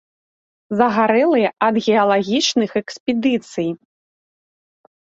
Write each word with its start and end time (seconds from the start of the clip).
Загарэлыя 0.79 1.49
ад 1.67 1.75
геалагічных 1.89 2.71
экспедыцый. 2.83 3.69